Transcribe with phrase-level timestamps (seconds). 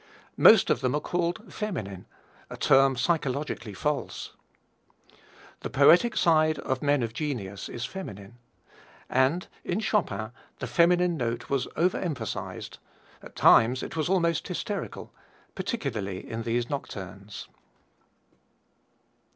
[0.37, 2.07] Most of them are called feminine,
[2.49, 4.33] a term psychologically false.
[5.59, 8.39] The poetic side of men of genius is feminine,
[9.11, 12.79] and in Chopin the feminine note was over emphasized
[13.21, 15.13] at times it was almost hysterical
[15.53, 17.47] particularly in these nocturnes.